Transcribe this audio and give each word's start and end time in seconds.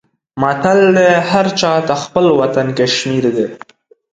متل 0.41 0.79
دی: 0.97 1.11
هر 1.29 1.45
چاته 1.59 1.95
خپل 2.03 2.25
وطن 2.41 2.67
کشمیر 2.79 3.25
دی. 3.35 3.45